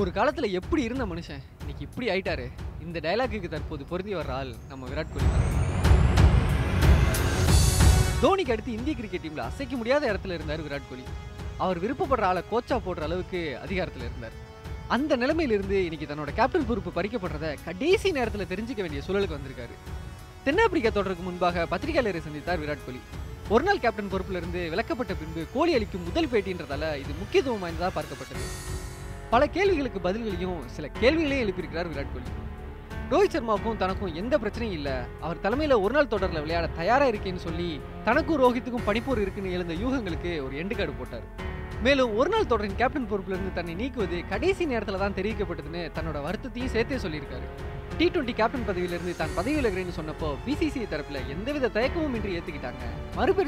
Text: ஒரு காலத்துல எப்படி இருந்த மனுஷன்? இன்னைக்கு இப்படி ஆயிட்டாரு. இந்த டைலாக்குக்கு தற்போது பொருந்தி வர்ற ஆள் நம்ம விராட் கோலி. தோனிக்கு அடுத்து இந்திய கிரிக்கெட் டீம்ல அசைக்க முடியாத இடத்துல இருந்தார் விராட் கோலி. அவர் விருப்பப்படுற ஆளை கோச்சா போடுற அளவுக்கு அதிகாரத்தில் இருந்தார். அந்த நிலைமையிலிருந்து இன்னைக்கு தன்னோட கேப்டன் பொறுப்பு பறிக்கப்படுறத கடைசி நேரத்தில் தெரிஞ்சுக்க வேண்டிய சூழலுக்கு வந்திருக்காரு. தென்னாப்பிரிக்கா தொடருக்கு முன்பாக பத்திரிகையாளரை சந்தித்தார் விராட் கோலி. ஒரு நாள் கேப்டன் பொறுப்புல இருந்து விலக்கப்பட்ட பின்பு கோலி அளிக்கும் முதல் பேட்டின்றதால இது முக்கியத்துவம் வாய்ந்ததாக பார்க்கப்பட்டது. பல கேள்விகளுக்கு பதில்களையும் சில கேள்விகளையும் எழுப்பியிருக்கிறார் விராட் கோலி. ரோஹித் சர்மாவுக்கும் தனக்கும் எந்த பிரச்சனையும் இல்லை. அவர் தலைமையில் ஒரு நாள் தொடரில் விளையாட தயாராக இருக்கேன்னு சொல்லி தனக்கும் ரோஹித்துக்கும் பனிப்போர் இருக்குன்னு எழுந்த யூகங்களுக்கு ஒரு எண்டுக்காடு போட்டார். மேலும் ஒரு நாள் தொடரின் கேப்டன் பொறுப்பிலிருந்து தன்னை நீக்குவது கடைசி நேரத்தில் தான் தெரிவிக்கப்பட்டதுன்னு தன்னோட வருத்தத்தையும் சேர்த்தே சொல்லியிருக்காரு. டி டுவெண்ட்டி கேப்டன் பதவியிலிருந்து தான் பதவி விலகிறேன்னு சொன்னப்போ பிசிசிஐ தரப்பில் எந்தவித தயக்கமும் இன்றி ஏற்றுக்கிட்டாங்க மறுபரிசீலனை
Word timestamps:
ஒரு 0.00 0.10
காலத்துல 0.14 0.50
எப்படி 0.50 0.82
இருந்த 0.82 1.04
மனுஷன்? 1.04 1.42
இன்னைக்கு 1.60 1.84
இப்படி 1.86 2.06
ஆயிட்டாரு. 2.08 2.46
இந்த 2.84 2.98
டைலாக்குக்கு 3.04 3.48
தற்போது 3.48 3.84
பொருந்தி 3.84 4.14
வர்ற 4.14 4.32
ஆள் 4.38 4.50
நம்ம 4.68 4.88
விராட் 4.88 5.12
கோலி. 5.12 5.28
தோனிக்கு 8.22 8.52
அடுத்து 8.54 8.72
இந்திய 8.72 8.96
கிரிக்கெட் 8.96 9.24
டீம்ல 9.26 9.44
அசைக்க 9.50 9.76
முடியாத 9.76 10.12
இடத்துல 10.12 10.36
இருந்தார் 10.38 10.64
விராட் 10.66 10.88
கோலி. 10.90 11.04
அவர் 11.56 11.80
விருப்பப்படுற 11.84 12.22
ஆளை 12.22 12.42
கோச்சா 12.50 12.78
போடுற 12.86 13.00
அளவுக்கு 13.08 13.58
அதிகாரத்தில் 13.58 14.06
இருந்தார். 14.08 14.36
அந்த 14.88 15.16
நிலைமையிலிருந்து 15.16 15.78
இன்னைக்கு 15.86 16.14
தன்னோட 16.14 16.34
கேப்டன் 16.40 16.66
பொறுப்பு 16.66 16.92
பறிக்கப்படுறத 16.98 17.56
கடைசி 17.64 18.10
நேரத்தில் 18.10 18.50
தெரிஞ்சுக்க 18.52 18.80
வேண்டிய 18.86 19.02
சூழலுக்கு 19.06 19.38
வந்திருக்காரு. 19.38 19.76
தென்னாப்பிரிக்கா 20.44 20.90
தொடருக்கு 20.90 21.22
முன்பாக 21.22 21.66
பத்திரிகையாளரை 21.70 22.22
சந்தித்தார் 22.28 22.62
விராட் 22.64 22.86
கோலி. 22.86 23.00
ஒரு 23.48 23.64
நாள் 23.64 23.84
கேப்டன் 23.86 24.12
பொறுப்புல 24.12 24.40
இருந்து 24.42 24.70
விலக்கப்பட்ட 24.70 25.14
பின்பு 25.14 25.44
கோலி 25.54 25.74
அளிக்கும் 25.74 26.06
முதல் 26.08 26.32
பேட்டின்றதால 26.32 26.96
இது 27.02 27.12
முக்கியத்துவம் 27.22 27.60
வாய்ந்ததாக 27.60 27.92
பார்க்கப்பட்டது. 27.98 28.46
பல 29.36 29.46
கேள்விகளுக்கு 29.54 30.00
பதில்களையும் 30.04 30.60
சில 30.74 30.86
கேள்விகளையும் 31.00 31.42
எழுப்பியிருக்கிறார் 31.44 31.88
விராட் 31.90 32.12
கோலி. 32.12 32.30
ரோஹித் 33.10 33.34
சர்மாவுக்கும் 33.34 33.80
தனக்கும் 33.82 34.14
எந்த 34.20 34.34
பிரச்சனையும் 34.42 34.76
இல்லை. 34.78 34.94
அவர் 35.24 35.42
தலைமையில் 35.44 35.74
ஒரு 35.84 35.92
நாள் 35.96 36.10
தொடரில் 36.14 36.42
விளையாட 36.44 36.66
தயாராக 36.78 37.10
இருக்கேன்னு 37.12 37.44
சொல்லி 37.46 37.68
தனக்கும் 38.08 38.40
ரோஹித்துக்கும் 38.44 38.86
பனிப்போர் 38.88 39.22
இருக்குன்னு 39.24 39.54
எழுந்த 39.56 39.74
யூகங்களுக்கு 39.82 40.32
ஒரு 40.46 40.54
எண்டுக்காடு 40.62 40.94
போட்டார். 41.00 41.26
மேலும் 41.86 42.16
ஒரு 42.20 42.30
நாள் 42.34 42.50
தொடரின் 42.52 42.80
கேப்டன் 42.80 43.10
பொறுப்பிலிருந்து 43.12 43.56
தன்னை 43.58 43.74
நீக்குவது 43.82 44.18
கடைசி 44.32 44.66
நேரத்தில் 44.72 45.02
தான் 45.04 45.18
தெரிவிக்கப்பட்டதுன்னு 45.18 45.82
தன்னோட 45.98 46.20
வருத்தத்தையும் 46.26 46.74
சேர்த்தே 46.76 47.02
சொல்லியிருக்காரு. 47.06 47.48
டி 47.98 48.06
டுவெண்ட்டி 48.14 48.34
கேப்டன் 48.38 48.66
பதவியிலிருந்து 48.68 49.12
தான் 49.20 49.36
பதவி 49.36 49.54
விலகிறேன்னு 49.58 49.98
சொன்னப்போ 49.98 50.30
பிசிசிஐ 50.46 50.86
தரப்பில் 50.94 51.20
எந்தவித 51.34 51.70
தயக்கமும் 51.76 52.16
இன்றி 52.18 52.34
ஏற்றுக்கிட்டாங்க 52.38 52.84
மறுபரிசீலனை 53.18 53.44